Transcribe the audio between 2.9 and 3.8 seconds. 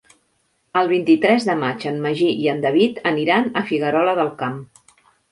aniran a